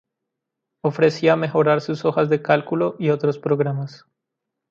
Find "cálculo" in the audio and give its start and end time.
2.41-2.95